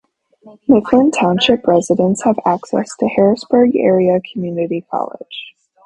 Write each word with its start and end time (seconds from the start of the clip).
Mifflin 0.67 1.11
Township 1.11 1.67
residents 1.67 2.23
have 2.23 2.39
access 2.43 2.95
to 2.95 3.05
Harrisburg 3.05 3.75
Area 3.75 4.19
Community 4.33 4.83
College. 4.89 5.53